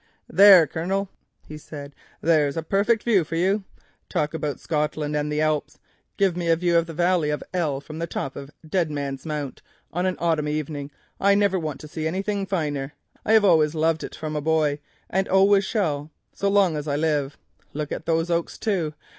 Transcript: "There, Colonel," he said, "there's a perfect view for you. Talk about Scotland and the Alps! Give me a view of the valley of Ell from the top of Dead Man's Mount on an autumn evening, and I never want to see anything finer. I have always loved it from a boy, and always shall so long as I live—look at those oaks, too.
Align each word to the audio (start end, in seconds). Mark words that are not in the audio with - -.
"There, 0.27 0.65
Colonel," 0.65 1.09
he 1.47 1.59
said, 1.59 1.93
"there's 2.21 2.57
a 2.57 2.63
perfect 2.63 3.03
view 3.03 3.23
for 3.23 3.35
you. 3.35 3.65
Talk 4.09 4.33
about 4.33 4.59
Scotland 4.59 5.15
and 5.15 5.31
the 5.31 5.41
Alps! 5.41 5.77
Give 6.17 6.35
me 6.35 6.49
a 6.49 6.55
view 6.55 6.75
of 6.75 6.87
the 6.87 6.93
valley 6.95 7.29
of 7.29 7.43
Ell 7.53 7.81
from 7.81 7.99
the 7.99 8.07
top 8.07 8.35
of 8.35 8.49
Dead 8.67 8.89
Man's 8.89 9.27
Mount 9.27 9.61
on 9.93 10.07
an 10.07 10.17
autumn 10.17 10.47
evening, 10.47 10.89
and 11.19 11.27
I 11.27 11.35
never 11.35 11.59
want 11.59 11.79
to 11.81 11.87
see 11.87 12.07
anything 12.07 12.47
finer. 12.47 12.93
I 13.23 13.33
have 13.33 13.45
always 13.45 13.75
loved 13.75 14.03
it 14.03 14.15
from 14.15 14.35
a 14.35 14.41
boy, 14.41 14.79
and 15.07 15.29
always 15.29 15.65
shall 15.65 16.09
so 16.33 16.49
long 16.49 16.75
as 16.75 16.87
I 16.87 16.95
live—look 16.95 17.91
at 17.91 18.07
those 18.07 18.31
oaks, 18.31 18.57
too. 18.57 18.95